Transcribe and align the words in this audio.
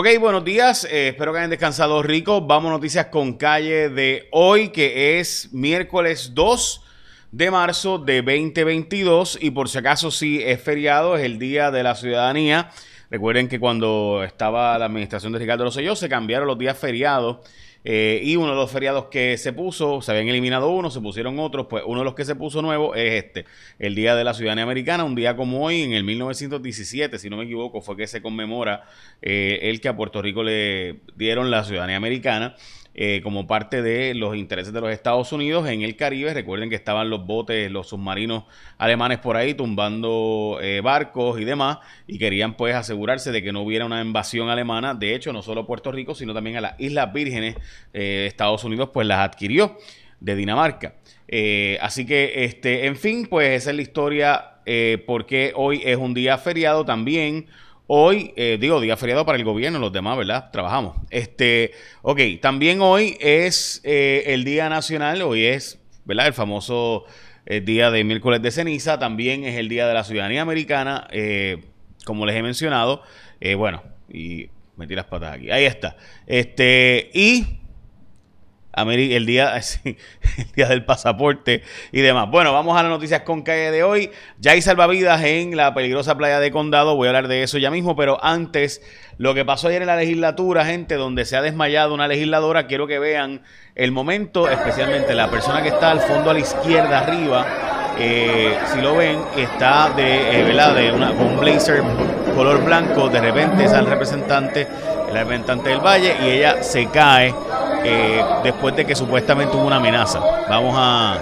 Ok, 0.00 0.06
buenos 0.20 0.44
días. 0.44 0.84
Eh, 0.84 1.08
espero 1.08 1.32
que 1.32 1.38
hayan 1.38 1.50
descansado 1.50 2.04
rico. 2.04 2.40
Vamos 2.40 2.70
noticias 2.70 3.06
con 3.06 3.32
calle 3.32 3.88
de 3.88 4.28
hoy, 4.30 4.68
que 4.68 5.18
es 5.18 5.52
miércoles 5.52 6.34
2 6.34 6.84
de 7.32 7.50
marzo 7.50 7.98
de 7.98 8.22
2022. 8.22 9.38
Y 9.40 9.50
por 9.50 9.68
si 9.68 9.78
acaso 9.78 10.12
sí 10.12 10.40
es 10.40 10.62
feriado, 10.62 11.16
es 11.16 11.24
el 11.24 11.40
Día 11.40 11.72
de 11.72 11.82
la 11.82 11.96
Ciudadanía. 11.96 12.70
Recuerden 13.10 13.48
que 13.48 13.58
cuando 13.58 14.22
estaba 14.22 14.78
la 14.78 14.84
administración 14.84 15.32
de 15.32 15.40
Ricardo 15.40 15.64
Rosselló 15.64 15.96
se 15.96 16.08
cambiaron 16.08 16.46
los 16.46 16.58
días 16.58 16.78
feriados 16.78 17.38
eh, 17.84 18.20
y 18.22 18.36
uno 18.36 18.50
de 18.50 18.56
los 18.56 18.70
feriados 18.70 19.06
que 19.06 19.36
se 19.38 19.52
puso, 19.52 20.02
se 20.02 20.10
habían 20.10 20.28
eliminado 20.28 20.70
uno, 20.70 20.90
se 20.90 21.00
pusieron 21.00 21.38
otros, 21.38 21.66
pues 21.68 21.84
uno 21.86 22.00
de 22.00 22.04
los 22.04 22.14
que 22.14 22.24
se 22.24 22.34
puso 22.34 22.60
nuevo 22.60 22.94
es 22.94 23.24
este, 23.24 23.44
el 23.78 23.94
Día 23.94 24.14
de 24.16 24.24
la 24.24 24.34
Ciudadanía 24.34 24.64
Americana, 24.64 25.04
un 25.04 25.14
día 25.14 25.36
como 25.36 25.64
hoy, 25.64 25.82
en 25.82 25.92
el 25.92 26.04
1917, 26.04 27.18
si 27.18 27.30
no 27.30 27.36
me 27.36 27.44
equivoco, 27.44 27.80
fue 27.80 27.96
que 27.96 28.06
se 28.06 28.20
conmemora 28.20 28.84
eh, 29.22 29.60
el 29.62 29.80
que 29.80 29.88
a 29.88 29.96
Puerto 29.96 30.20
Rico 30.20 30.42
le 30.42 31.00
dieron 31.16 31.50
la 31.50 31.64
ciudadanía 31.64 31.96
americana. 31.96 32.56
Eh, 33.00 33.20
como 33.22 33.46
parte 33.46 33.80
de 33.80 34.12
los 34.12 34.34
intereses 34.34 34.72
de 34.72 34.80
los 34.80 34.90
Estados 34.90 35.32
Unidos 35.32 35.68
en 35.68 35.82
el 35.82 35.94
Caribe. 35.94 36.34
Recuerden 36.34 36.68
que 36.68 36.74
estaban 36.74 37.08
los 37.08 37.24
botes, 37.24 37.70
los 37.70 37.90
submarinos 37.90 38.42
alemanes 38.76 39.18
por 39.18 39.36
ahí 39.36 39.54
tumbando 39.54 40.58
eh, 40.60 40.80
barcos 40.80 41.40
y 41.40 41.44
demás 41.44 41.78
y 42.08 42.18
querían 42.18 42.56
pues 42.56 42.74
asegurarse 42.74 43.30
de 43.30 43.40
que 43.40 43.52
no 43.52 43.62
hubiera 43.62 43.86
una 43.86 44.00
invasión 44.02 44.48
alemana. 44.48 44.94
De 44.94 45.14
hecho, 45.14 45.32
no 45.32 45.42
solo 45.42 45.64
Puerto 45.64 45.92
Rico, 45.92 46.12
sino 46.12 46.34
también 46.34 46.56
a 46.56 46.60
las 46.60 46.80
Islas 46.80 47.12
Vírgenes. 47.12 47.54
Eh, 47.92 48.24
Estados 48.26 48.64
Unidos 48.64 48.90
pues 48.92 49.06
las 49.06 49.20
adquirió 49.20 49.78
de 50.18 50.34
Dinamarca. 50.34 50.94
así 51.80 52.04
que, 52.04 52.46
este, 52.46 52.86
en 52.86 52.96
fin, 52.96 53.28
pues 53.30 53.62
esa 53.62 53.70
es 53.70 53.76
la 53.76 53.82
historia 53.82 54.54
porque 55.06 55.52
hoy 55.54 55.82
es 55.84 55.98
un 55.98 56.14
día 56.14 56.36
feriado 56.36 56.84
también. 56.84 57.46
Hoy, 57.90 58.34
eh, 58.36 58.58
digo, 58.60 58.82
día 58.82 58.98
feriado 58.98 59.24
para 59.24 59.38
el 59.38 59.44
gobierno, 59.44 59.78
los 59.78 59.90
demás, 59.90 60.18
¿verdad? 60.18 60.50
Trabajamos. 60.52 60.98
Este, 61.08 61.72
ok, 62.02 62.20
también 62.38 62.82
hoy 62.82 63.16
es 63.18 63.80
eh, 63.82 64.24
el 64.26 64.44
Día 64.44 64.68
Nacional, 64.68 65.22
hoy 65.22 65.46
es, 65.46 65.80
¿verdad? 66.04 66.26
El 66.26 66.34
famoso 66.34 67.06
eh, 67.46 67.62
día 67.62 67.90
de 67.90 68.04
miércoles 68.04 68.42
de 68.42 68.50
ceniza, 68.50 68.98
también 68.98 69.44
es 69.44 69.56
el 69.56 69.70
Día 69.70 69.88
de 69.88 69.94
la 69.94 70.04
Ciudadanía 70.04 70.42
Americana, 70.42 71.08
como 72.04 72.26
les 72.26 72.36
he 72.36 72.42
mencionado. 72.42 73.02
bueno, 73.56 73.82
y 74.12 74.50
metí 74.76 74.94
las 74.94 75.06
patas 75.06 75.36
aquí. 75.36 75.50
Ahí 75.50 75.64
está. 75.64 75.96
Este, 76.26 77.10
y 77.14 77.57
el 78.74 79.26
día, 79.26 79.56
el 79.84 79.96
día 80.54 80.68
del 80.68 80.84
pasaporte 80.84 81.62
y 81.92 82.00
demás. 82.00 82.30
Bueno, 82.30 82.52
vamos 82.52 82.78
a 82.78 82.82
las 82.82 82.90
noticias 82.90 83.22
con 83.22 83.42
calle 83.42 83.70
de 83.70 83.82
hoy. 83.82 84.10
Ya 84.38 84.52
hay 84.52 84.62
salvavidas 84.62 85.22
en 85.24 85.56
la 85.56 85.74
peligrosa 85.74 86.16
playa 86.16 86.40
de 86.40 86.50
Condado. 86.50 86.94
Voy 86.96 87.06
a 87.06 87.10
hablar 87.10 87.28
de 87.28 87.42
eso 87.42 87.58
ya 87.58 87.70
mismo, 87.70 87.96
pero 87.96 88.22
antes, 88.22 88.82
lo 89.16 89.34
que 89.34 89.44
pasó 89.44 89.68
ayer 89.68 89.82
en 89.82 89.88
la 89.88 89.96
legislatura, 89.96 90.64
gente, 90.64 90.94
donde 90.94 91.24
se 91.24 91.36
ha 91.36 91.42
desmayado 91.42 91.94
una 91.94 92.08
legisladora, 92.08 92.66
quiero 92.66 92.86
que 92.86 92.98
vean 92.98 93.42
el 93.74 93.92
momento, 93.92 94.48
especialmente 94.48 95.14
la 95.14 95.30
persona 95.30 95.62
que 95.62 95.68
está 95.68 95.90
al 95.90 96.00
fondo 96.00 96.30
a 96.30 96.34
la 96.34 96.40
izquierda 96.40 96.98
arriba. 96.98 97.46
Eh, 98.00 98.56
si 98.72 98.80
lo 98.80 98.94
ven, 98.96 99.20
está 99.36 99.90
de, 99.90 100.40
eh, 100.40 100.44
¿verdad? 100.44 100.74
de 100.74 100.92
una, 100.92 101.12
con 101.14 101.26
un 101.26 101.40
blazer 101.40 101.82
color 102.36 102.64
blanco. 102.64 103.08
De 103.08 103.20
repente 103.20 103.64
es 103.64 103.72
el 103.72 103.86
representante, 103.86 104.68
el 105.08 105.14
representante 105.14 105.70
del 105.70 105.80
Valle, 105.80 106.14
y 106.22 106.28
ella 106.28 106.62
se 106.62 106.86
cae 106.86 107.34
eh, 107.84 108.24
después 108.42 108.74
de 108.76 108.84
que 108.84 108.94
supuestamente 108.94 109.56
hubo 109.56 109.66
una 109.66 109.76
amenaza. 109.76 110.20
Vamos 110.48 110.74
a, 110.76 111.18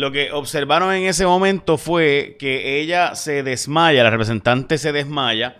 Lo 0.00 0.10
que 0.12 0.32
observaron 0.32 0.94
en 0.94 1.04
ese 1.04 1.26
momento 1.26 1.76
fue 1.76 2.36
que 2.38 2.80
ella 2.80 3.14
se 3.14 3.42
desmaya, 3.42 4.02
la 4.02 4.08
representante 4.08 4.78
se 4.78 4.92
desmaya 4.92 5.56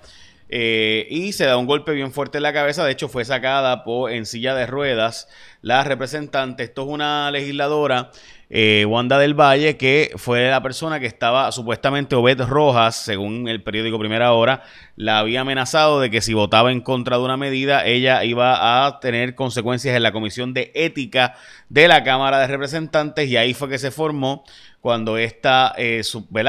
eh, 0.52 1.06
y 1.08 1.32
se 1.32 1.44
da 1.44 1.56
un 1.56 1.66
golpe 1.66 1.92
bien 1.92 2.12
fuerte 2.12 2.38
en 2.38 2.42
la 2.42 2.52
cabeza. 2.52 2.84
De 2.84 2.90
hecho, 2.90 3.08
fue 3.08 3.24
sacada 3.24 3.84
por, 3.84 4.10
en 4.10 4.26
silla 4.26 4.54
de 4.56 4.66
ruedas 4.66 5.28
la 5.62 5.84
representante. 5.84 6.64
Esto 6.64 6.82
es 6.82 6.88
una 6.88 7.30
legisladora 7.30 8.10
eh, 8.52 8.84
Wanda 8.84 9.16
del 9.20 9.34
Valle, 9.34 9.76
que 9.76 10.10
fue 10.16 10.50
la 10.50 10.60
persona 10.60 10.98
que 10.98 11.06
estaba 11.06 11.52
supuestamente 11.52 12.16
Obed 12.16 12.40
Rojas, 12.40 12.96
según 12.96 13.46
el 13.46 13.62
periódico 13.62 13.96
Primera 13.96 14.32
Hora, 14.32 14.64
la 14.96 15.20
había 15.20 15.42
amenazado 15.42 16.00
de 16.00 16.10
que 16.10 16.20
si 16.20 16.34
votaba 16.34 16.72
en 16.72 16.80
contra 16.80 17.18
de 17.18 17.22
una 17.22 17.36
medida, 17.36 17.86
ella 17.86 18.24
iba 18.24 18.86
a 18.86 18.98
tener 18.98 19.36
consecuencias 19.36 19.94
en 19.94 20.02
la 20.02 20.10
Comisión 20.10 20.52
de 20.52 20.72
Ética 20.74 21.36
de 21.68 21.86
la 21.86 22.02
Cámara 22.02 22.40
de 22.40 22.48
Representantes 22.48 23.28
y 23.28 23.36
ahí 23.36 23.54
fue 23.54 23.68
que 23.68 23.78
se 23.78 23.92
formó 23.92 24.42
cuando 24.80 25.18
esta 25.18 25.74
eh, 25.76 26.02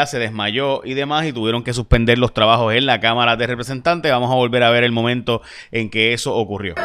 se 0.06 0.20
desmayó 0.20 0.82
y 0.84 0.94
demás 0.94 1.26
y 1.26 1.34
tuvieron 1.34 1.64
que 1.64 1.74
suspender 1.74 2.18
los 2.18 2.34
trabajos 2.34 2.74
en 2.74 2.86
la 2.86 3.00
Cámara 3.00 3.36
de 3.36 3.48
Representantes. 3.48 4.12
Vamos 4.12 4.32
a 4.32 4.36
volver 4.36 4.64
a 4.64 4.70
ver 4.70 4.84
el 4.84 4.92
momento 4.92 5.42
en 5.72 5.90
que 5.90 6.14
eso 6.14 6.36
ocurrió. 6.36 6.76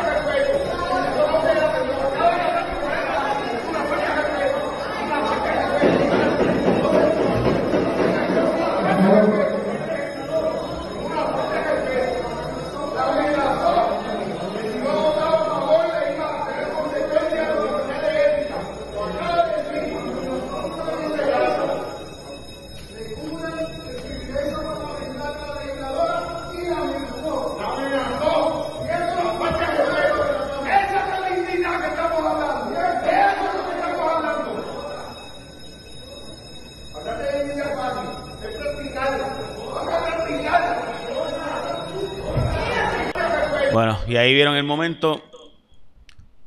Ahí 44.26 44.34
vieron 44.34 44.56
el 44.56 44.64
momento 44.64 45.22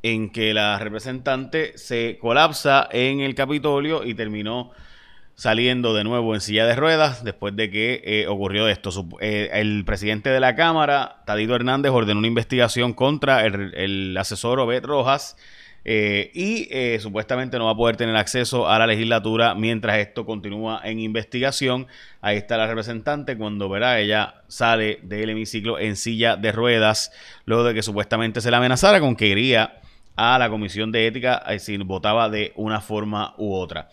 en 0.04 0.32
que 0.32 0.54
la 0.54 0.80
representante 0.80 1.78
se 1.78 2.18
colapsa 2.20 2.88
en 2.92 3.22
el 3.22 3.36
Capitolio 3.36 4.04
y 4.04 4.14
terminó 4.14 4.72
saliendo 5.36 5.94
de 5.94 6.04
nuevo 6.04 6.36
en 6.36 6.42
silla 6.42 6.66
de 6.66 6.76
ruedas 6.76 7.24
después 7.24 7.56
de 7.56 7.72
que 7.72 8.02
eh, 8.04 8.28
ocurrió 8.28 8.68
esto. 8.68 8.90
Eh, 9.22 9.50
el 9.54 9.86
presidente 9.86 10.30
de 10.30 10.42
la 10.42 10.56
Cámara, 10.56 11.24
Tadito 11.26 11.56
Hernández, 11.56 11.92
ordenó 11.94 12.20
una 12.20 12.28
investigación 12.28 12.94
contra 12.94 13.46
el, 13.46 13.74
el 13.76 14.18
asesor 14.18 14.60
Obed 14.60 14.84
Rojas 14.84 15.38
eh, 15.86 16.32
y 16.34 16.68
eh, 16.72 17.00
supuestamente 17.02 17.58
no 17.58 17.66
va 17.66 17.72
a 17.72 17.76
poder 17.76 17.98
tener 17.98 18.16
acceso 18.16 18.70
a 18.70 18.78
la 18.80 18.88
legislatura 18.88 19.56
mientras 19.56 19.98
esto 19.98 20.26
continúa 20.26 20.82
en 20.84 21.00
investigación. 21.00 21.88
Ahí 22.22 22.38
está 22.38 22.58
la 22.58 22.68
representante 22.68 23.38
cuando 23.38 23.70
verá 23.70 24.00
ella 24.00 24.42
sale 24.48 25.00
del 25.04 25.30
hemiciclo 25.30 25.80
en 25.80 25.96
silla 25.96 26.36
de 26.36 26.52
ruedas 26.52 27.12
luego 27.46 27.64
de 27.64 27.74
que 27.74 27.82
supuestamente 27.82 28.42
se 28.42 28.52
la 28.52 28.58
amenazara 28.58 29.00
con 29.00 29.16
que 29.16 29.28
iría 29.28 29.80
a 30.16 30.38
la 30.38 30.50
comisión 30.50 30.92
de 30.92 31.08
ética 31.08 31.44
eh, 31.48 31.60
si 31.60 31.78
votaba 31.78 32.30
de 32.30 32.52
una 32.56 32.82
forma 32.82 33.34
u 33.38 33.54
otra. 33.54 33.90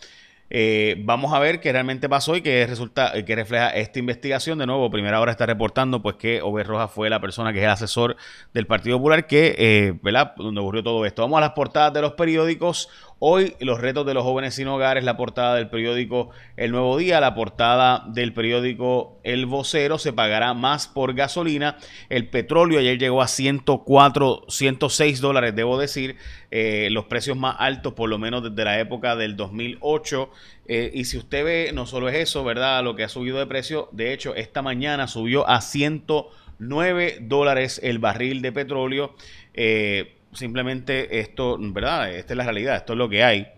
Eh, 0.48 1.02
vamos 1.04 1.32
a 1.32 1.38
ver 1.40 1.60
qué 1.60 1.72
realmente 1.72 2.08
pasó 2.08 2.36
y 2.36 2.40
qué 2.40 2.66
resulta, 2.66 3.12
qué 3.24 3.34
refleja 3.34 3.70
esta 3.70 3.98
investigación. 3.98 4.58
De 4.58 4.66
nuevo, 4.66 4.90
primera 4.90 5.20
hora 5.20 5.32
está 5.32 5.46
reportando 5.46 6.02
pues 6.02 6.16
que 6.16 6.40
Ober 6.42 6.66
Rojas 6.66 6.90
fue 6.90 7.10
la 7.10 7.20
persona 7.20 7.52
que 7.52 7.58
es 7.58 7.64
el 7.64 7.70
asesor 7.70 8.16
del 8.54 8.66
Partido 8.66 8.98
Popular 8.98 9.26
que, 9.26 9.54
eh, 9.58 9.98
¿verdad? 10.02 10.34
Donde 10.36 10.60
ocurrió 10.60 10.82
todo 10.82 11.04
esto. 11.04 11.22
Vamos 11.22 11.38
a 11.38 11.40
las 11.40 11.50
portadas 11.50 11.92
de 11.92 12.02
los 12.02 12.12
periódicos. 12.12 12.88
Hoy 13.18 13.54
los 13.60 13.80
retos 13.80 14.04
de 14.04 14.12
los 14.12 14.24
jóvenes 14.24 14.56
sin 14.56 14.68
hogar 14.68 14.98
es 14.98 15.04
la 15.04 15.16
portada 15.16 15.54
del 15.54 15.70
periódico 15.70 16.28
El 16.58 16.70
Nuevo 16.70 16.98
Día, 16.98 17.18
la 17.18 17.34
portada 17.34 18.04
del 18.08 18.34
periódico 18.34 19.18
El 19.24 19.46
Vocero, 19.46 19.96
se 19.96 20.12
pagará 20.12 20.52
más 20.52 20.86
por 20.86 21.14
gasolina. 21.14 21.78
El 22.10 22.28
petróleo 22.28 22.78
ayer 22.78 22.98
llegó 22.98 23.22
a 23.22 23.26
104, 23.26 24.44
106 24.48 25.20
dólares, 25.22 25.56
debo 25.56 25.78
decir, 25.78 26.16
eh, 26.50 26.88
los 26.90 27.06
precios 27.06 27.38
más 27.38 27.56
altos 27.58 27.94
por 27.94 28.10
lo 28.10 28.18
menos 28.18 28.42
desde 28.42 28.64
la 28.66 28.78
época 28.78 29.16
del 29.16 29.34
2008. 29.34 30.30
Eh, 30.68 30.90
y 30.92 31.06
si 31.06 31.16
usted 31.16 31.42
ve, 31.42 31.70
no 31.72 31.86
solo 31.86 32.10
es 32.10 32.16
eso, 32.16 32.44
¿verdad? 32.44 32.84
Lo 32.84 32.96
que 32.96 33.04
ha 33.04 33.08
subido 33.08 33.38
de 33.38 33.46
precio, 33.46 33.88
de 33.92 34.12
hecho, 34.12 34.34
esta 34.34 34.60
mañana 34.60 35.08
subió 35.08 35.48
a 35.48 35.62
109 35.62 36.46
9 36.58 37.18
dólares 37.22 37.80
el 37.82 37.98
barril 37.98 38.42
de 38.42 38.52
petróleo. 38.52 39.14
Eh, 39.54 40.15
simplemente 40.36 41.20
esto, 41.20 41.56
¿verdad? 41.58 42.12
Esta 42.14 42.34
es 42.34 42.36
la 42.36 42.44
realidad, 42.44 42.76
esto 42.76 42.92
es 42.92 42.98
lo 42.98 43.08
que 43.08 43.24
hay. 43.24 43.48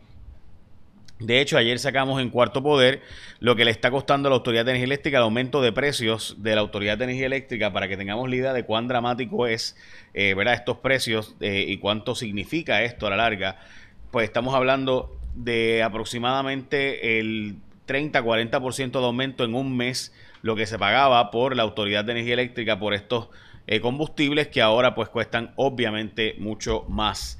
De 1.20 1.40
hecho, 1.40 1.58
ayer 1.58 1.80
sacamos 1.80 2.22
en 2.22 2.30
cuarto 2.30 2.62
poder 2.62 3.02
lo 3.40 3.56
que 3.56 3.64
le 3.64 3.72
está 3.72 3.90
costando 3.90 4.28
a 4.28 4.30
la 4.30 4.36
Autoridad 4.36 4.64
de 4.64 4.70
Energía 4.70 4.86
Eléctrica 4.86 5.18
el 5.18 5.24
aumento 5.24 5.60
de 5.60 5.72
precios 5.72 6.36
de 6.38 6.54
la 6.54 6.60
Autoridad 6.60 6.96
de 6.96 7.04
Energía 7.04 7.26
Eléctrica 7.26 7.72
para 7.72 7.88
que 7.88 7.96
tengamos 7.96 8.28
la 8.30 8.36
idea 8.36 8.52
de 8.52 8.64
cuán 8.64 8.86
dramático 8.86 9.48
es 9.48 9.76
eh, 10.14 10.34
¿verdad? 10.34 10.54
estos 10.54 10.78
precios 10.78 11.34
eh, 11.40 11.64
y 11.66 11.78
cuánto 11.78 12.14
significa 12.14 12.82
esto 12.82 13.08
a 13.08 13.10
la 13.10 13.16
larga. 13.16 13.58
Pues 14.12 14.26
estamos 14.26 14.54
hablando 14.54 15.18
de 15.34 15.82
aproximadamente 15.82 17.18
el 17.18 17.56
30-40% 17.88 19.00
de 19.00 19.04
aumento 19.04 19.44
en 19.44 19.54
un 19.54 19.76
mes 19.76 20.14
lo 20.42 20.54
que 20.54 20.66
se 20.66 20.78
pagaba 20.78 21.32
por 21.32 21.56
la 21.56 21.64
Autoridad 21.64 22.04
de 22.04 22.12
Energía 22.12 22.34
Eléctrica 22.34 22.78
por 22.78 22.94
estos 22.94 23.28
eh, 23.68 23.80
combustibles 23.80 24.48
que 24.48 24.62
ahora 24.62 24.94
pues 24.94 25.10
cuestan 25.10 25.52
obviamente 25.56 26.34
mucho 26.38 26.84
más. 26.88 27.38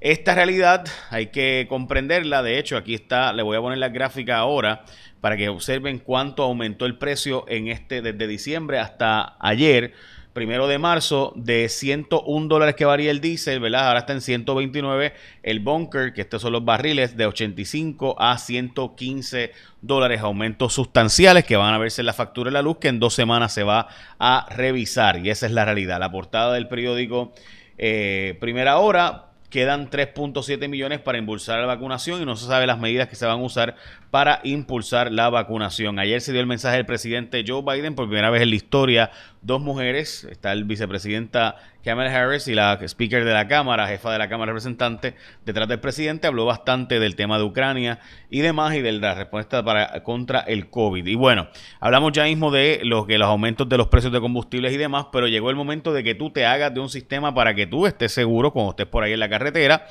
Esta 0.00 0.36
realidad 0.36 0.86
hay 1.10 1.26
que 1.26 1.66
comprenderla. 1.68 2.44
De 2.44 2.60
hecho, 2.60 2.76
aquí 2.76 2.94
está, 2.94 3.32
le 3.32 3.42
voy 3.42 3.56
a 3.56 3.60
poner 3.60 3.78
la 3.78 3.88
gráfica 3.88 4.38
ahora 4.38 4.84
para 5.20 5.36
que 5.36 5.48
observen 5.48 5.98
cuánto 5.98 6.44
aumentó 6.44 6.86
el 6.86 6.96
precio 6.96 7.44
en 7.48 7.66
este 7.66 8.00
desde 8.02 8.28
diciembre 8.28 8.78
hasta 8.78 9.36
ayer, 9.40 9.94
primero 10.38 10.68
de 10.68 10.78
marzo, 10.78 11.32
de 11.34 11.68
101 11.68 12.46
dólares 12.46 12.76
que 12.76 12.84
varía 12.84 13.10
el 13.10 13.20
diésel, 13.20 13.58
¿verdad? 13.58 13.88
Ahora 13.88 13.98
está 13.98 14.12
en 14.12 14.20
129 14.20 15.12
el 15.42 15.58
bunker, 15.58 16.12
que 16.12 16.20
estos 16.20 16.42
son 16.42 16.52
los 16.52 16.64
barriles, 16.64 17.16
de 17.16 17.26
85 17.26 18.14
a 18.20 18.38
115 18.38 19.50
dólares, 19.82 20.20
aumentos 20.20 20.74
sustanciales 20.74 21.44
que 21.44 21.56
van 21.56 21.74
a 21.74 21.78
verse 21.78 22.02
en 22.02 22.06
la 22.06 22.12
factura 22.12 22.50
de 22.50 22.52
la 22.52 22.62
luz, 22.62 22.76
que 22.78 22.86
en 22.86 23.00
dos 23.00 23.14
semanas 23.14 23.52
se 23.52 23.64
va 23.64 23.88
a 24.20 24.46
revisar. 24.50 25.18
Y 25.26 25.30
esa 25.30 25.46
es 25.46 25.50
la 25.50 25.64
realidad. 25.64 25.98
La 25.98 26.12
portada 26.12 26.54
del 26.54 26.68
periódico 26.68 27.32
eh, 27.76 28.36
Primera 28.38 28.78
Hora 28.78 29.28
Quedan 29.50 29.88
3.7 29.88 30.68
millones 30.68 31.00
para 31.00 31.16
impulsar 31.16 31.58
la 31.58 31.66
vacunación 31.66 32.20
y 32.20 32.26
no 32.26 32.36
se 32.36 32.46
sabe 32.46 32.66
las 32.66 32.78
medidas 32.78 33.08
que 33.08 33.16
se 33.16 33.24
van 33.24 33.40
a 33.40 33.42
usar 33.42 33.76
para 34.10 34.40
impulsar 34.44 35.12
la 35.12 35.28
vacunación. 35.28 35.98
Ayer 35.98 36.20
se 36.20 36.32
dio 36.32 36.40
el 36.40 36.46
mensaje 36.46 36.76
del 36.76 36.86
presidente 36.86 37.44
Joe 37.46 37.62
Biden 37.62 37.94
por 37.94 38.06
primera 38.06 38.30
vez 38.30 38.42
en 38.42 38.50
la 38.50 38.56
historia. 38.56 39.10
Dos 39.42 39.60
mujeres, 39.60 40.24
está 40.30 40.52
el 40.52 40.64
vicepresidenta 40.64 41.56
Kamala 41.84 42.14
Harris 42.14 42.48
y 42.48 42.54
la 42.54 42.78
speaker 42.82 43.24
de 43.24 43.32
la 43.32 43.48
Cámara, 43.48 43.86
jefa 43.86 44.10
de 44.12 44.18
la 44.18 44.28
Cámara 44.28 44.52
Representante, 44.52 45.14
detrás 45.46 45.68
del 45.68 45.80
presidente, 45.80 46.26
habló 46.26 46.44
bastante 46.44 46.98
del 46.98 47.16
tema 47.16 47.38
de 47.38 47.44
Ucrania 47.44 48.00
y 48.30 48.40
demás 48.40 48.74
y 48.74 48.82
de 48.82 48.92
la 48.92 49.14
respuesta 49.14 49.64
para, 49.64 50.02
contra 50.02 50.40
el 50.40 50.68
COVID. 50.70 51.06
Y 51.06 51.14
bueno, 51.14 51.48
hablamos 51.80 52.12
ya 52.12 52.24
mismo 52.24 52.50
de 52.50 52.80
los, 52.82 53.06
que 53.06 53.16
los 53.16 53.28
aumentos 53.28 53.68
de 53.68 53.78
los 53.78 53.88
precios 53.88 54.12
de 54.12 54.20
combustibles 54.20 54.72
y 54.72 54.76
demás, 54.76 55.06
pero 55.12 55.28
llegó 55.28 55.50
el 55.50 55.56
momento 55.56 55.92
de 55.92 56.02
que 56.02 56.14
tú 56.14 56.30
te 56.30 56.44
hagas 56.44 56.74
de 56.74 56.80
un 56.80 56.90
sistema 56.90 57.32
para 57.32 57.54
que 57.54 57.66
tú 57.66 57.86
estés 57.86 58.12
seguro 58.12 58.52
cuando 58.52 58.70
estés 58.70 58.86
por 58.86 59.04
ahí 59.04 59.12
en 59.12 59.20
la 59.20 59.28
carretera 59.28 59.86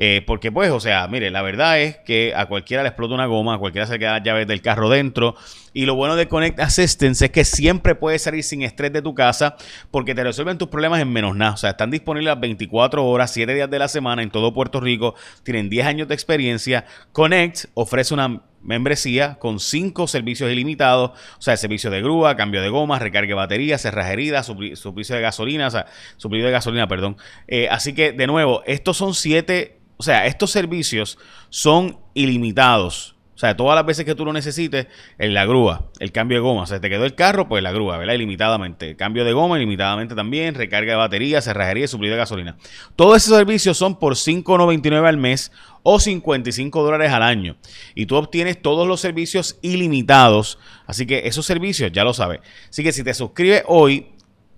eh, 0.00 0.22
porque 0.24 0.52
pues, 0.52 0.70
o 0.70 0.78
sea, 0.78 1.08
mire, 1.08 1.28
la 1.32 1.42
verdad 1.42 1.80
es 1.80 1.96
que 1.96 2.32
a 2.36 2.46
cualquiera 2.46 2.84
le 2.84 2.88
explota 2.88 3.14
una 3.14 3.26
goma, 3.26 3.57
cualquiera 3.58 3.86
se 3.86 3.98
queda 3.98 4.14
las 4.14 4.22
llaves 4.22 4.46
del 4.46 4.62
carro 4.62 4.88
dentro. 4.88 5.34
Y 5.72 5.86
lo 5.86 5.94
bueno 5.94 6.16
de 6.16 6.28
Connect 6.28 6.60
Assistance 6.60 7.26
es 7.26 7.30
que 7.30 7.44
siempre 7.44 7.94
puedes 7.94 8.22
salir 8.22 8.42
sin 8.42 8.62
estrés 8.62 8.92
de 8.92 9.02
tu 9.02 9.14
casa 9.14 9.56
porque 9.90 10.14
te 10.14 10.24
resuelven 10.24 10.58
tus 10.58 10.68
problemas 10.68 11.00
en 11.00 11.12
menos 11.12 11.36
nada. 11.36 11.52
O 11.52 11.56
sea, 11.56 11.70
están 11.70 11.90
disponibles 11.90 12.32
las 12.32 12.40
24 12.40 13.04
horas, 13.04 13.32
7 13.32 13.54
días 13.54 13.70
de 13.70 13.78
la 13.78 13.88
semana 13.88 14.22
en 14.22 14.30
todo 14.30 14.52
Puerto 14.52 14.80
Rico. 14.80 15.14
Tienen 15.42 15.68
10 15.68 15.86
años 15.86 16.08
de 16.08 16.14
experiencia. 16.14 16.86
Connect 17.12 17.66
ofrece 17.74 18.14
una 18.14 18.42
membresía 18.60 19.36
con 19.38 19.60
5 19.60 20.08
servicios 20.08 20.50
ilimitados, 20.50 21.10
o 21.10 21.42
sea, 21.42 21.56
servicio 21.56 21.90
de 21.90 22.02
grúa, 22.02 22.36
cambio 22.36 22.60
de 22.60 22.68
goma, 22.68 22.98
recarga 22.98 23.28
de 23.28 23.34
batería, 23.34 23.78
cerrajería, 23.78 24.42
suplicio 24.42 25.14
de 25.14 25.22
gasolina, 25.22 25.68
o 25.68 25.70
sea, 25.70 25.86
suplido 26.16 26.46
de 26.46 26.52
gasolina, 26.52 26.88
perdón. 26.88 27.16
Eh, 27.46 27.68
así 27.70 27.92
que, 27.94 28.12
de 28.12 28.26
nuevo, 28.26 28.62
estos 28.66 28.96
son 28.96 29.14
7 29.14 29.78
o 29.98 30.02
sea, 30.04 30.26
estos 30.26 30.52
servicios 30.52 31.18
son 31.50 31.98
ilimitados. 32.14 33.16
O 33.38 33.40
sea, 33.40 33.56
todas 33.56 33.76
las 33.76 33.86
veces 33.86 34.04
que 34.04 34.16
tú 34.16 34.24
lo 34.24 34.32
necesites, 34.32 34.88
en 35.16 35.32
la 35.32 35.46
grúa, 35.46 35.92
el 36.00 36.10
cambio 36.10 36.38
de 36.38 36.40
goma. 36.40 36.62
O 36.62 36.66
sea, 36.66 36.80
te 36.80 36.90
quedó 36.90 37.04
el 37.04 37.14
carro, 37.14 37.46
pues 37.46 37.62
la 37.62 37.70
grúa, 37.70 37.96
¿verdad? 37.96 38.14
Ilimitadamente. 38.14 38.96
cambio 38.96 39.24
de 39.24 39.32
goma, 39.32 39.58
ilimitadamente 39.58 40.16
también. 40.16 40.56
Recarga 40.56 40.90
de 40.90 40.96
batería, 40.96 41.40
cerrajería 41.40 41.84
y 41.84 41.86
suplido 41.86 42.14
de 42.14 42.18
gasolina. 42.18 42.56
Todos 42.96 43.18
esos 43.18 43.38
servicios 43.38 43.78
son 43.78 44.00
por 44.00 44.14
$5.99 44.16 45.06
al 45.06 45.18
mes 45.18 45.52
o 45.84 46.00
55 46.00 46.82
dólares 46.82 47.12
al 47.12 47.22
año. 47.22 47.56
Y 47.94 48.06
tú 48.06 48.16
obtienes 48.16 48.60
todos 48.60 48.88
los 48.88 49.00
servicios 49.00 49.60
ilimitados. 49.62 50.58
Así 50.88 51.06
que 51.06 51.28
esos 51.28 51.46
servicios 51.46 51.92
ya 51.92 52.02
lo 52.02 52.14
sabes. 52.14 52.40
Así 52.68 52.82
que 52.82 52.90
si 52.90 53.04
te 53.04 53.14
suscribes 53.14 53.62
hoy, 53.68 54.08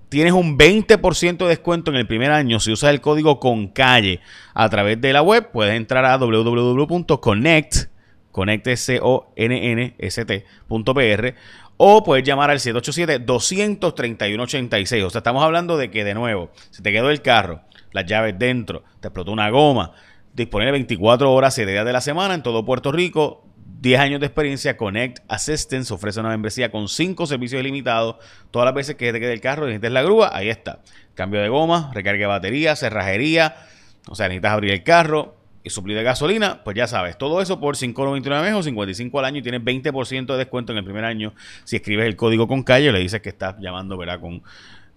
tienes 0.08 0.32
un 0.32 0.56
20% 0.56 1.36
de 1.36 1.48
descuento 1.48 1.90
en 1.90 1.98
el 1.98 2.06
primer 2.06 2.30
año 2.30 2.58
si 2.60 2.72
usas 2.72 2.88
el 2.88 3.02
código 3.02 3.40
con 3.40 3.68
calle 3.68 4.20
a 4.54 4.70
través 4.70 4.98
de 5.02 5.12
la 5.12 5.20
web. 5.20 5.50
Puedes 5.52 5.76
entrar 5.76 6.06
a 6.06 6.16
www.connect, 10.68 11.36
o 11.82 12.04
puedes 12.04 12.26
llamar 12.26 12.50
al 12.50 12.58
787-231-86. 12.58 15.04
O 15.04 15.10
sea, 15.10 15.20
estamos 15.20 15.42
hablando 15.42 15.78
de 15.78 15.90
que, 15.90 16.04
de 16.04 16.12
nuevo, 16.14 16.50
se 16.70 16.82
te 16.82 16.92
quedó 16.92 17.08
el 17.10 17.22
carro, 17.22 17.62
las 17.92 18.04
llaves 18.04 18.38
dentro, 18.38 18.84
te 19.00 19.08
explotó 19.08 19.32
una 19.32 19.48
goma, 19.48 19.92
disponible 20.34 20.72
24 20.72 21.32
horas, 21.32 21.54
7 21.54 21.70
días 21.70 21.86
de 21.86 21.92
la 21.92 22.02
semana 22.02 22.34
en 22.34 22.42
todo 22.42 22.66
Puerto 22.66 22.92
Rico, 22.92 23.46
10 23.80 23.98
años 23.98 24.20
de 24.20 24.26
experiencia, 24.26 24.76
Connect 24.76 25.20
Assistance 25.26 25.94
ofrece 25.94 26.20
una 26.20 26.28
membresía 26.28 26.70
con 26.70 26.86
5 26.86 27.26
servicios 27.26 27.62
ilimitados. 27.62 28.16
Todas 28.50 28.66
las 28.66 28.74
veces 28.74 28.96
que 28.96 29.10
te 29.10 29.18
quede 29.18 29.32
el 29.32 29.40
carro 29.40 29.64
y 29.64 29.68
necesites 29.68 29.92
la 29.92 30.02
grúa, 30.02 30.32
ahí 30.34 30.50
está. 30.50 30.82
Cambio 31.14 31.40
de 31.40 31.48
goma, 31.48 31.90
recarga 31.94 32.20
de 32.20 32.26
batería, 32.26 32.76
cerrajería, 32.76 33.56
o 34.06 34.14
sea, 34.14 34.28
necesitas 34.28 34.52
abrir 34.52 34.72
el 34.72 34.82
carro 34.82 35.39
y 35.62 35.70
suplir 35.70 35.96
de 35.96 36.02
gasolina, 36.02 36.62
pues 36.64 36.76
ya 36.76 36.86
sabes, 36.86 37.18
todo 37.18 37.42
eso 37.42 37.60
por 37.60 37.76
5.99 37.76 38.42
mes 38.42 38.54
o 38.54 38.62
55 38.62 39.18
al 39.18 39.24
año 39.26 39.38
y 39.38 39.42
tienes 39.42 39.62
20% 39.62 40.26
de 40.26 40.36
descuento 40.38 40.72
en 40.72 40.78
el 40.78 40.84
primer 40.84 41.04
año 41.04 41.34
si 41.64 41.76
escribes 41.76 42.06
el 42.06 42.16
código 42.16 42.48
con 42.48 42.62
calle, 42.62 42.92
le 42.92 43.00
dices 43.00 43.20
que 43.20 43.28
estás 43.28 43.56
llamando, 43.60 43.96
¿verdad? 43.96 44.20
Con 44.20 44.42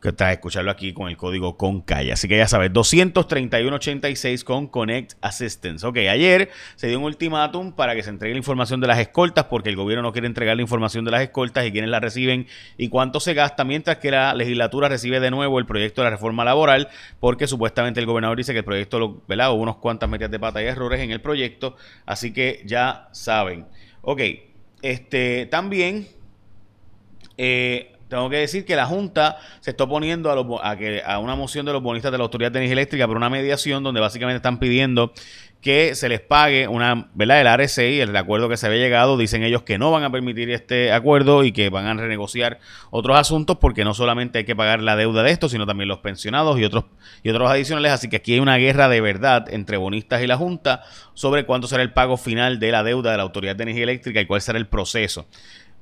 que 0.04 0.24
a 0.24 0.34
escucharlo 0.34 0.70
aquí 0.70 0.92
con 0.92 1.08
el 1.08 1.16
código 1.16 1.56
con 1.56 1.82
calle. 1.82 2.12
Así 2.12 2.28
que 2.28 2.38
ya 2.38 2.48
sabes, 2.48 2.72
231.86 2.72 4.44
con 4.44 4.68
Connect 4.68 5.14
Assistance. 5.22 5.88
Ok, 5.88 5.98
ayer 5.98 6.50
se 6.76 6.88
dio 6.88 7.00
un 7.00 7.06
ultimátum 7.06 7.72
para 7.72 7.96
que 7.96 8.04
se 8.04 8.10
entregue 8.10 8.34
la 8.34 8.40
información 8.40 8.82
de 8.82 8.88
las 8.88 9.00
escoltas 9.00 9.46
porque 9.46 9.70
el 9.70 9.78
gobierno 9.78 10.04
no 10.04 10.12
quiere 10.12 10.28
entregar 10.28 10.58
la 10.58 10.62
información 10.62 11.06
de 11.06 11.12
las 11.12 11.22
escoltas 11.22 11.66
y 11.66 11.72
quiénes 11.72 11.90
la 11.90 12.02
reciben 12.02 12.48
y 12.78 12.90
cuánto 12.90 13.22
se 13.22 13.34
gasta, 13.34 13.64
mientras 13.64 13.98
que 13.98 14.12
la 14.12 14.34
legislatura 14.34 14.90
recibe 14.90 15.22
de 15.22 15.32
nuevo 15.32 15.58
el 15.58 15.66
proyecto 15.66 16.02
de 16.02 16.08
la 16.08 16.12
reforma 16.12 16.44
laboral 16.44 16.90
porque 17.22 17.48
supuestamente 17.48 18.02
el 18.02 18.06
gobernador 18.06 18.38
dice 18.38 18.52
que 18.52 18.60
el 18.60 18.66
proyecto, 18.66 19.24
¿verdad? 19.28 19.54
Hubo 19.54 19.62
unos 19.62 19.78
cuantas 19.78 20.10
metidas 20.10 20.32
de 20.32 20.40
pata 20.40 20.62
y 20.62 20.66
errores 20.66 21.00
en 21.00 21.12
el 21.12 21.22
proyecto, 21.22 21.78
así 22.06 22.34
que 22.34 22.62
ya 22.66 23.08
saben. 23.14 23.68
Ok, 24.02 24.22
este 24.82 25.46
también... 25.46 26.08
Eh, 27.36 27.93
tengo 28.14 28.30
que 28.30 28.38
decir 28.38 28.66
que 28.66 28.76
la 28.76 28.86
Junta 28.86 29.38
se 29.60 29.72
está 29.72 29.86
oponiendo 29.86 30.32
a, 30.62 30.78
que, 30.78 31.02
a 31.06 31.20
una 31.20 31.36
moción 31.36 31.66
de 31.66 31.74
los 31.74 31.82
bonistas 31.82 32.12
de 32.12 32.18
la 32.18 32.24
Autoridad 32.24 32.52
de 32.52 32.60
Energía 32.60 32.74
Eléctrica 32.74 33.08
por 33.08 33.18
una 33.18 33.30
mediación 33.30 33.84
donde 33.84 34.00
básicamente 34.00 34.38
están 34.38 34.60
pidiendo 34.60 35.14
que 35.64 35.96
se 35.96 36.10
les 36.10 36.20
pague 36.20 36.68
una, 36.68 37.10
¿verdad? 37.14 37.40
El 37.40 37.66
RSI, 37.66 38.02
el 38.02 38.16
acuerdo 38.18 38.50
que 38.50 38.58
se 38.58 38.68
había 38.68 38.80
llegado, 38.80 39.18
dicen 39.18 39.44
ellos 39.44 39.64
que 39.64 39.78
no 39.78 39.92
van 39.92 40.04
a 40.04 40.12
permitir 40.12 40.52
este 40.52 40.92
acuerdo 40.92 41.46
y 41.46 41.54
que 41.54 41.70
van 41.70 41.86
a 41.86 41.94
renegociar 41.94 42.60
otros 42.92 43.18
asuntos 43.18 43.58
porque 43.60 43.86
no 43.86 43.94
solamente 43.94 44.40
hay 44.40 44.44
que 44.44 44.58
pagar 44.58 44.82
la 44.82 44.98
deuda 44.98 45.24
de 45.24 45.32
esto, 45.32 45.48
sino 45.48 45.66
también 45.66 45.88
los 45.88 46.00
pensionados 46.00 46.60
y 46.60 46.66
otros, 46.66 46.84
y 47.24 47.30
otros 47.30 47.50
adicionales. 47.50 47.94
Así 47.94 48.10
que 48.10 48.18
aquí 48.18 48.34
hay 48.34 48.42
una 48.42 48.58
guerra 48.58 48.90
de 48.90 49.00
verdad 49.00 49.46
entre 49.54 49.78
bonistas 49.78 50.22
y 50.22 50.28
la 50.28 50.36
Junta 50.36 50.84
sobre 51.14 51.46
cuánto 51.46 51.68
será 51.68 51.82
el 51.82 51.94
pago 51.94 52.18
final 52.18 52.60
de 52.60 52.72
la 52.72 52.84
deuda 52.84 53.12
de 53.12 53.18
la 53.18 53.24
Autoridad 53.24 53.56
de 53.56 53.64
Energía 53.64 53.84
Eléctrica 53.84 54.20
y 54.20 54.26
cuál 54.26 54.42
será 54.42 54.60
el 54.60 54.68
proceso. 54.68 55.28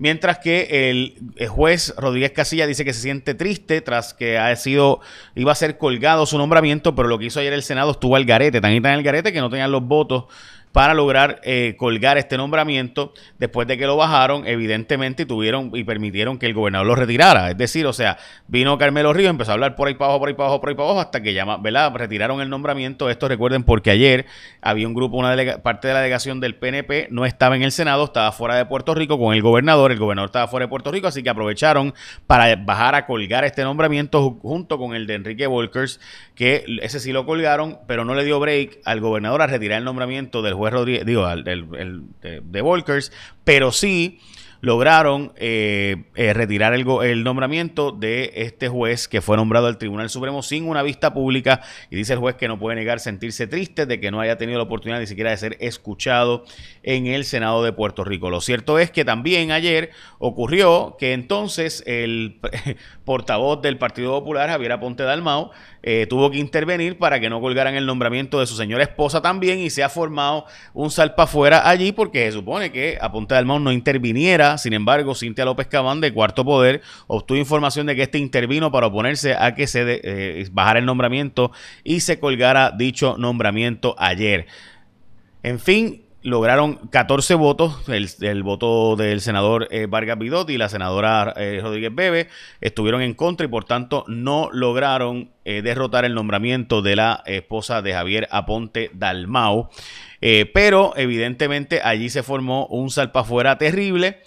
Mientras 0.01 0.39
que 0.39 0.89
el, 0.89 1.47
juez 1.47 1.93
Rodríguez 1.95 2.31
Casilla 2.31 2.65
dice 2.65 2.83
que 2.83 2.91
se 2.91 3.01
siente 3.01 3.35
triste 3.35 3.81
tras 3.81 4.15
que 4.15 4.39
ha 4.39 4.55
sido, 4.55 4.99
iba 5.35 5.51
a 5.51 5.55
ser 5.55 5.77
colgado 5.77 6.25
su 6.25 6.39
nombramiento, 6.39 6.95
pero 6.95 7.07
lo 7.07 7.19
que 7.19 7.25
hizo 7.25 7.39
ayer 7.39 7.53
el 7.53 7.61
Senado 7.61 7.91
estuvo 7.91 8.15
al 8.15 8.25
garete, 8.25 8.61
tan 8.61 8.73
y 8.73 8.81
tan 8.81 8.93
el 8.93 9.03
garete 9.03 9.31
que 9.31 9.39
no 9.39 9.51
tenían 9.51 9.71
los 9.71 9.83
votos 9.83 10.23
para 10.71 10.93
lograr 10.93 11.41
eh, 11.43 11.75
colgar 11.77 12.17
este 12.17 12.37
nombramiento 12.37 13.13
después 13.37 13.67
de 13.67 13.77
que 13.77 13.85
lo 13.85 13.97
bajaron, 13.97 14.47
evidentemente, 14.47 15.23
y 15.23 15.25
tuvieron 15.25 15.71
y 15.73 15.83
permitieron 15.83 16.37
que 16.37 16.45
el 16.45 16.53
gobernador 16.53 16.87
lo 16.87 16.95
retirara. 16.95 17.51
Es 17.51 17.57
decir, 17.57 17.85
o 17.85 17.93
sea, 17.93 18.17
vino 18.47 18.77
Carmelo 18.77 19.13
Río, 19.13 19.29
empezó 19.29 19.51
a 19.51 19.53
hablar 19.55 19.75
por 19.75 19.87
ahí 19.87 19.95
para 19.95 20.05
abajo, 20.05 20.19
por 20.19 20.29
ahí 20.29 20.35
para 20.35 20.47
abajo, 20.47 20.61
por 20.61 20.69
ahí 20.69 20.75
para 20.75 20.89
abajo, 20.89 21.01
hasta 21.01 21.21
que 21.21 21.33
llama, 21.33 21.57
¿verdad? 21.57 21.91
Retiraron 21.93 22.41
el 22.41 22.49
nombramiento. 22.49 23.09
Esto 23.09 23.27
recuerden 23.27 23.63
porque 23.63 23.91
ayer 23.91 24.25
había 24.61 24.87
un 24.87 24.93
grupo, 24.93 25.17
una 25.17 25.35
parte 25.61 25.87
de 25.87 25.93
la 25.93 25.99
delegación 25.99 26.39
del 26.39 26.55
PNP 26.55 27.07
no 27.11 27.25
estaba 27.25 27.55
en 27.55 27.63
el 27.63 27.71
Senado, 27.71 28.05
estaba 28.05 28.31
fuera 28.31 28.55
de 28.55 28.65
Puerto 28.65 28.95
Rico 28.95 29.17
con 29.17 29.33
el 29.33 29.41
gobernador, 29.41 29.91
el 29.91 29.99
gobernador 29.99 30.29
estaba 30.29 30.47
fuera 30.47 30.65
de 30.65 30.69
Puerto 30.69 30.91
Rico, 30.91 31.07
así 31.07 31.23
que 31.23 31.29
aprovecharon 31.29 31.93
para 32.27 32.55
bajar 32.55 32.95
a 32.95 33.05
colgar 33.05 33.43
este 33.43 33.63
nombramiento 33.63 34.37
junto 34.41 34.77
con 34.77 34.95
el 34.95 35.07
de 35.07 35.15
Enrique 35.15 35.47
Volkers, 35.47 35.99
que 36.35 36.65
ese 36.81 36.99
sí 36.99 37.11
lo 37.11 37.25
colgaron, 37.25 37.79
pero 37.87 38.05
no 38.05 38.15
le 38.15 38.23
dio 38.23 38.39
break 38.39 38.79
al 38.85 38.99
gobernador 39.01 39.41
a 39.41 39.47
retirar 39.47 39.79
el 39.79 39.85
nombramiento 39.85 40.41
del 40.41 40.53
juez 40.61 40.73
Rodríguez, 40.73 41.05
digo, 41.05 41.27
el, 41.29 42.03
de, 42.21 42.61
Volkers, 42.61 43.11
pero 43.43 43.71
sí 43.71 44.19
lograron 44.61 45.33
eh, 45.37 46.03
eh, 46.13 46.33
retirar 46.33 46.75
el, 46.75 46.85
el, 47.03 47.23
nombramiento 47.23 47.91
de 47.91 48.31
este 48.35 48.69
juez 48.69 49.07
que 49.07 49.19
fue 49.19 49.35
nombrado 49.35 49.65
al 49.65 49.79
Tribunal 49.79 50.11
Supremo 50.11 50.43
sin 50.43 50.67
una 50.67 50.83
vista 50.83 51.15
pública 51.15 51.61
y 51.89 51.95
dice 51.95 52.13
el 52.13 52.19
juez 52.19 52.35
que 52.35 52.47
no 52.47 52.59
puede 52.59 52.75
negar 52.75 52.99
sentirse 52.99 53.47
triste 53.47 53.87
de 53.87 53.99
que 53.99 54.11
no 54.11 54.21
haya 54.21 54.37
tenido 54.37 54.59
la 54.59 54.65
oportunidad 54.65 54.99
ni 54.99 55.07
siquiera 55.07 55.31
de 55.31 55.37
ser 55.37 55.57
escuchado 55.61 56.45
en 56.83 57.07
el 57.07 57.25
Senado 57.25 57.63
de 57.63 57.73
Puerto 57.73 58.03
Rico. 58.03 58.29
Lo 58.29 58.39
cierto 58.39 58.77
es 58.77 58.91
que 58.91 59.03
también 59.03 59.51
ayer 59.51 59.89
ocurrió 60.19 60.95
que 60.99 61.13
entonces 61.13 61.83
el 61.87 62.39
portavoz 63.03 63.63
del 63.63 63.79
Partido 63.79 64.11
Popular, 64.11 64.47
Javier 64.47 64.73
Aponte 64.73 65.01
Dalmau, 65.01 65.49
eh, 65.83 66.05
tuvo 66.07 66.29
que 66.29 66.37
intervenir 66.37 66.97
para 66.97 67.19
que 67.19 67.29
no 67.29 67.41
colgaran 67.41 67.75
el 67.75 67.85
nombramiento 67.85 68.39
de 68.39 68.45
su 68.45 68.55
señora 68.55 68.83
esposa 68.83 69.21
también 69.21 69.59
y 69.59 69.69
se 69.69 69.83
ha 69.83 69.89
formado 69.89 70.45
un 70.73 70.91
salpa 70.91 71.23
afuera 71.23 71.67
allí 71.67 71.91
porque 71.91 72.25
se 72.25 72.33
supone 72.33 72.71
que 72.71 72.97
Aponte 73.01 73.33
Dalmau 73.33 73.59
no 73.59 73.71
interviniera. 73.71 74.57
Sin 74.57 74.73
embargo, 74.73 75.15
Cintia 75.15 75.45
López 75.45 75.67
Cabán 75.67 75.99
de 76.01 76.13
Cuarto 76.13 76.45
Poder 76.45 76.81
obtuvo 77.07 77.37
información 77.37 77.87
de 77.87 77.95
que 77.95 78.03
este 78.03 78.19
intervino 78.19 78.71
para 78.71 78.87
oponerse 78.87 79.35
a 79.35 79.55
que 79.55 79.67
se 79.67 80.01
eh, 80.03 80.47
bajara 80.51 80.79
el 80.79 80.85
nombramiento 80.85 81.51
y 81.83 82.01
se 82.01 82.19
colgara 82.19 82.71
dicho 82.71 83.15
nombramiento 83.17 83.95
ayer. 83.97 84.45
En 85.43 85.59
fin, 85.59 86.03
lograron 86.23 86.75
14 86.75 87.33
votos, 87.35 87.81
el, 87.89 88.43
voto 88.43 88.95
del 88.95 89.21
senador 89.21 89.67
eh, 89.71 89.87
Vargas 89.87 90.19
Vidot 90.19 90.49
y 90.49 90.57
la 90.57 90.69
senadora 90.69 91.33
eh, 91.35 91.59
Rodríguez 91.61 91.93
Bebe 91.93 92.27
estuvieron 92.59 93.01
en 93.01 93.13
contra 93.13 93.45
y 93.45 93.49
por 93.49 93.65
tanto 93.65 94.05
no 94.07 94.49
lograron 94.51 95.31
eh, 95.45 95.61
derrotar 95.61 96.05
el 96.05 96.13
nombramiento 96.13 96.81
de 96.81 96.95
la 96.95 97.23
esposa 97.25 97.81
de 97.81 97.93
Javier 97.93 98.27
Aponte 98.31 98.91
Dalmau. 98.93 99.69
pero 100.53 100.93
evidentemente 100.95 101.81
allí 101.83 102.09
se 102.09 102.23
formó 102.23 102.67
un 102.67 102.91
salpafuera 102.91 103.57
terrible. 103.57 104.21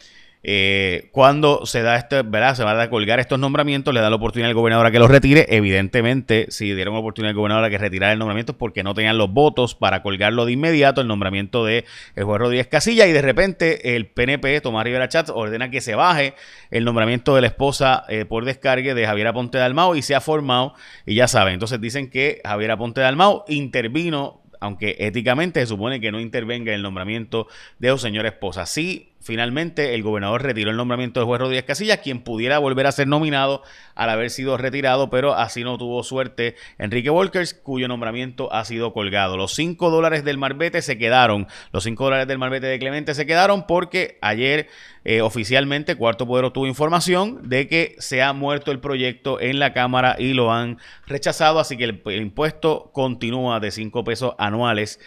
Eh, 0.47 1.09
cuando 1.11 1.65
se 1.65 1.81
da 1.81 1.97
este, 1.97 2.21
¿verdad? 2.21 2.55
Se 2.55 2.63
van 2.65 2.79
a 2.79 2.91
colgar 2.91 3.19
estos 3.19 3.39
nombramientos, 3.39 3.95
le 3.95 4.01
da 4.01 4.11
la 4.11 4.17
oportunidad 4.17 4.51
al 4.51 4.55
gobernador 4.55 4.85
a 4.85 4.91
que 4.91 4.99
los 4.99 5.11
retire. 5.11 5.47
Evidentemente, 5.49 6.47
si 6.51 6.75
dieron 6.75 6.95
oportunidad 6.97 7.31
al 7.31 7.37
gobernador 7.37 7.65
a 7.65 7.71
que 7.71 7.79
retirara 7.79 8.13
el 8.13 8.19
nombramiento 8.19 8.53
es 8.53 8.59
porque 8.59 8.83
no 8.83 8.93
tenían 8.93 9.17
los 9.17 9.33
votos 9.33 9.75
para 9.75 10.03
colgarlo 10.03 10.45
de 10.45 10.53
inmediato, 10.53 11.01
el 11.01 11.09
nombramiento 11.09 11.65
de 11.65 11.87
el 12.15 12.25
juez 12.25 12.39
Rodríguez 12.39 12.67
Casilla, 12.67 13.07
y 13.07 13.13
de 13.13 13.23
repente 13.23 13.97
el 13.97 14.07
PNP, 14.07 14.61
Tomás 14.61 14.85
Rivera 14.85 15.09
Chats, 15.09 15.31
ordena 15.35 15.71
que 15.71 15.81
se 15.81 15.95
baje 15.95 16.35
el 16.71 16.85
nombramiento 16.85 17.35
de 17.35 17.41
la 17.41 17.47
esposa 17.47 18.05
eh, 18.11 18.27
por 18.27 18.45
descargue 18.45 18.93
de 18.95 19.07
Javier 19.07 19.29
Aponte 19.29 19.57
Dalmau 19.57 19.95
y 19.95 20.03
se 20.03 20.15
ha 20.15 20.21
formado, 20.21 20.75
y 21.07 21.15
ya 21.15 21.27
saben, 21.27 21.55
entonces 21.55 21.81
dicen 21.81 22.11
que 22.11 22.43
Javier 22.45 22.73
Aponte 22.73 23.01
Dalmau 23.01 23.45
intervino 23.49 24.43
aunque 24.61 24.97
éticamente 24.99 25.61
se 25.61 25.67
supone 25.67 26.01
que 26.01 26.11
no 26.11 26.21
intervenga 26.21 26.73
el 26.73 26.81
nombramiento 26.81 27.49
de 27.79 27.91
su 27.91 27.99
señora 27.99 28.29
esposa. 28.29 28.65
Sí, 28.65 29.14
finalmente 29.25 29.95
el 29.95 30.03
gobernador 30.03 30.43
retiró 30.43 30.71
el 30.71 30.77
nombramiento 30.77 31.19
de 31.19 31.27
juez 31.27 31.41
Rodríguez 31.41 31.65
Casillas, 31.65 31.99
quien 31.99 32.21
pudiera 32.21 32.59
volver 32.59 32.87
a 32.87 32.93
ser 32.93 33.09
nominado 33.09 33.63
al 33.95 34.11
haber 34.11 34.31
sido 34.31 34.57
retirado, 34.57 35.09
pero 35.11 35.35
así 35.35 35.65
no 35.65 35.79
tuvo 35.79 36.03
suerte 36.03 36.57
Enrique 36.79 37.11
Walkers, 37.11 37.55
cuyo 37.55 37.89
nombramiento 37.89 38.53
ha 38.53 38.65
sido 38.65 38.93
colgado. 38.93 39.37
Los 39.37 39.55
5 39.55 39.91
dólares 39.91 40.25
del 40.25 40.39
Marbete 40.39 40.83
se 40.83 40.99
quedaron, 40.99 41.49
los 41.73 41.85
5 41.85 42.05
dólares 42.05 42.29
del 42.29 42.39
Marbete 42.39 42.67
de 42.67 42.79
Clemente 42.79 43.15
se 43.15 43.27
quedaron 43.27 43.67
porque 43.67 44.19
ayer 44.21 44.69
eh, 45.05 45.23
oficialmente 45.23 45.97
Cuarto 45.97 46.27
Poder 46.27 46.51
tuvo 46.51 46.67
información 46.67 47.49
de 47.49 47.67
que 47.67 47.97
se 47.99 48.23
ha 48.23 48.33
muerto 48.33 48.71
el 48.71 48.81
proyecto 48.81 49.41
en 49.41 49.59
la 49.59 49.73
Cámara 49.73 50.17
y 50.19 50.35
lo 50.35 50.53
han 50.53 50.79
rechazado, 51.07 51.61
así 51.61 51.77
que 51.77 51.85
el, 51.85 52.03
el 52.07 52.21
impuesto 52.21 52.91
continúa 52.93 53.59
de 53.61 53.71
5 53.71 54.05
pesos 54.05 54.35
anuales 54.39 55.01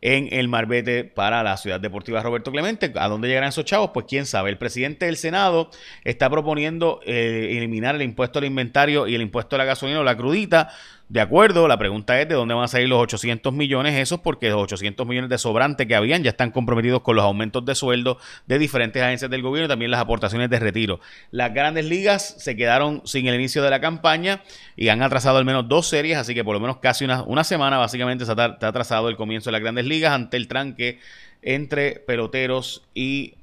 en 0.00 0.28
el 0.32 0.48
Marbete 0.48 1.04
para 1.04 1.42
la 1.42 1.56
Ciudad 1.56 1.80
Deportiva 1.80 2.22
Roberto 2.22 2.52
Clemente. 2.52 2.92
¿A 2.96 3.08
dónde 3.08 3.28
llegarán 3.28 3.48
esos 3.48 3.64
chavos? 3.64 3.90
Pues 3.92 4.06
quién 4.08 4.26
sabe. 4.26 4.50
El 4.50 4.58
presidente 4.58 5.06
del 5.06 5.16
Senado 5.16 5.70
está 6.04 6.30
proponiendo 6.30 7.00
eh, 7.04 7.56
eliminar 7.56 7.94
el 7.94 8.02
impuesto 8.02 8.38
al 8.38 8.44
inventario 8.44 9.06
y 9.08 9.14
el 9.14 9.22
impuesto 9.22 9.56
a 9.56 9.58
la 9.58 9.64
gasolina 9.64 10.00
o 10.00 10.04
la 10.04 10.16
crudita 10.16 10.70
de 11.10 11.22
acuerdo, 11.22 11.68
la 11.68 11.78
pregunta 11.78 12.20
es 12.20 12.28
de 12.28 12.34
dónde 12.34 12.52
van 12.52 12.64
a 12.64 12.68
salir 12.68 12.86
los 12.86 13.00
800 13.00 13.50
millones, 13.54 13.98
esos 13.98 14.20
porque 14.20 14.50
los 14.50 14.62
800 14.62 15.06
millones 15.06 15.30
de 15.30 15.38
sobrante 15.38 15.88
que 15.88 15.94
habían 15.94 16.22
ya 16.22 16.30
están 16.30 16.50
comprometidos 16.50 17.00
con 17.00 17.16
los 17.16 17.24
aumentos 17.24 17.64
de 17.64 17.74
sueldo 17.74 18.18
de 18.46 18.58
diferentes 18.58 19.02
agencias 19.02 19.30
del 19.30 19.40
gobierno 19.40 19.64
y 19.64 19.68
también 19.68 19.90
las 19.90 20.00
aportaciones 20.00 20.50
de 20.50 20.58
retiro. 20.58 21.00
Las 21.30 21.54
grandes 21.54 21.86
ligas 21.86 22.34
se 22.38 22.56
quedaron 22.56 23.00
sin 23.06 23.26
el 23.26 23.36
inicio 23.36 23.62
de 23.62 23.70
la 23.70 23.80
campaña 23.80 24.42
y 24.76 24.88
han 24.88 25.00
atrasado 25.00 25.38
al 25.38 25.46
menos 25.46 25.66
dos 25.66 25.88
series, 25.88 26.18
así 26.18 26.34
que 26.34 26.44
por 26.44 26.52
lo 26.52 26.60
menos 26.60 26.76
casi 26.76 27.06
una, 27.06 27.22
una 27.22 27.42
semana 27.42 27.78
básicamente 27.78 28.26
se 28.26 28.32
ha, 28.32 28.44
atrasado 28.60 29.08
el 29.08 29.16
comienzo 29.16 29.48
de 29.48 29.52
las 29.52 29.62
grandes 29.62 29.86
ligas 29.86 30.12
ante 30.12 30.36
el 30.36 30.46
tranque 30.46 30.98
entre 31.40 32.00
peloteros 32.00 32.82
y 32.94 33.36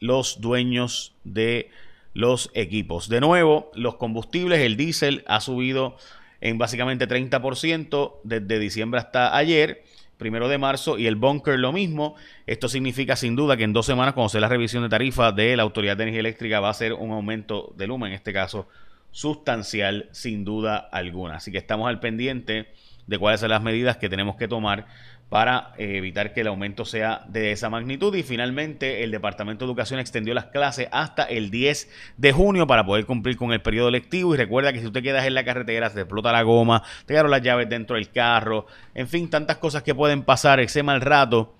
los 0.00 0.40
dueños 0.40 1.14
de 1.22 1.70
los 2.12 2.50
equipos. 2.54 3.08
De 3.08 3.20
nuevo, 3.20 3.70
los 3.74 3.94
combustibles, 3.96 4.58
el 4.60 4.76
diésel 4.76 5.22
ha 5.28 5.40
subido 5.40 5.96
en 6.44 6.58
básicamente 6.58 7.08
30% 7.08 8.16
desde 8.22 8.58
diciembre 8.58 9.00
hasta 9.00 9.34
ayer, 9.34 9.82
primero 10.18 10.46
de 10.46 10.58
marzo, 10.58 10.98
y 10.98 11.06
el 11.06 11.16
bunker 11.16 11.58
lo 11.58 11.72
mismo. 11.72 12.16
Esto 12.46 12.68
significa 12.68 13.16
sin 13.16 13.34
duda 13.34 13.56
que 13.56 13.64
en 13.64 13.72
dos 13.72 13.86
semanas, 13.86 14.12
cuando 14.12 14.28
se 14.28 14.40
la 14.40 14.48
revisión 14.48 14.82
de 14.82 14.90
tarifa 14.90 15.32
de 15.32 15.56
la 15.56 15.62
Autoridad 15.62 15.96
de 15.96 16.02
Energía 16.02 16.20
Eléctrica, 16.20 16.60
va 16.60 16.68
a 16.68 16.74
ser 16.74 16.92
un 16.92 17.12
aumento 17.12 17.72
de 17.78 17.86
luma, 17.86 18.08
en 18.08 18.12
este 18.12 18.34
caso 18.34 18.68
sustancial, 19.10 20.10
sin 20.12 20.44
duda 20.44 20.76
alguna. 20.76 21.36
Así 21.36 21.50
que 21.50 21.56
estamos 21.56 21.88
al 21.88 21.98
pendiente 21.98 22.68
de 23.06 23.18
cuáles 23.18 23.40
son 23.40 23.48
las 23.48 23.62
medidas 23.62 23.96
que 23.96 24.10
tenemos 24.10 24.36
que 24.36 24.46
tomar 24.46 24.86
para 25.28 25.72
eh, 25.78 25.96
evitar 25.96 26.32
que 26.32 26.42
el 26.42 26.46
aumento 26.46 26.84
sea 26.84 27.24
de 27.28 27.52
esa 27.52 27.70
magnitud. 27.70 28.14
Y 28.14 28.22
finalmente 28.22 29.02
el 29.02 29.10
Departamento 29.10 29.64
de 29.64 29.70
Educación 29.70 30.00
extendió 30.00 30.34
las 30.34 30.46
clases 30.46 30.88
hasta 30.92 31.24
el 31.24 31.50
10 31.50 31.90
de 32.16 32.32
junio 32.32 32.66
para 32.66 32.86
poder 32.86 33.06
cumplir 33.06 33.36
con 33.36 33.52
el 33.52 33.60
periodo 33.60 33.90
lectivo. 33.90 34.34
Y 34.34 34.38
recuerda 34.38 34.72
que 34.72 34.78
si 34.78 34.84
tú 34.84 34.92
te 34.92 35.02
quedas 35.02 35.26
en 35.26 35.34
la 35.34 35.44
carretera, 35.44 35.90
se 35.90 36.00
explota 36.00 36.32
la 36.32 36.42
goma, 36.42 36.82
te 37.06 37.14
quedaron 37.14 37.30
las 37.30 37.42
llaves 37.42 37.68
dentro 37.68 37.96
del 37.96 38.10
carro, 38.10 38.66
en 38.94 39.08
fin, 39.08 39.28
tantas 39.28 39.56
cosas 39.58 39.82
que 39.82 39.94
pueden 39.94 40.22
pasar 40.22 40.60
ese 40.60 40.82
mal 40.82 41.00
rato. 41.00 41.54